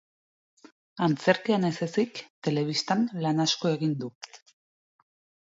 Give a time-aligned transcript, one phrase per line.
[1.07, 4.11] Antzerkian ez ezik, telebistan lan asko egin du.